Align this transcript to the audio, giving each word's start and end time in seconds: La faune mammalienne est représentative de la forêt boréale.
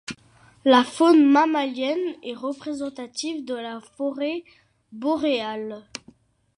La 0.65 0.83
faune 0.83 1.23
mammalienne 1.23 2.15
est 2.23 2.33
représentative 2.33 3.45
de 3.45 3.53
la 3.53 3.79
forêt 3.81 4.43
boréale. 4.91 5.83